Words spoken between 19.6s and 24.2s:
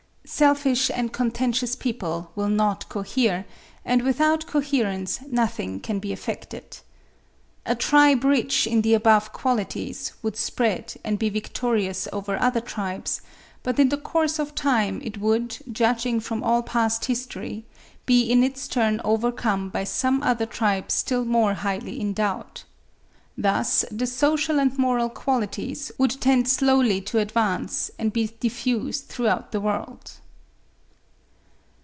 by some other tribe still more highly endowed. Thus the